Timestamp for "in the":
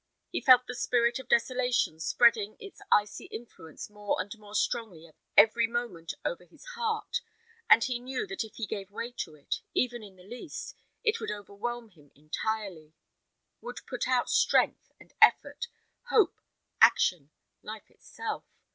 10.01-10.23